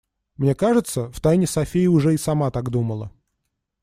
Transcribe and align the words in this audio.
Мне 0.35 0.55
кажется, 0.55 1.11
втайне 1.11 1.45
София 1.45 1.87
уже 1.87 2.15
и 2.15 2.17
сама 2.17 2.49
так 2.49 2.71
думала. 2.71 3.11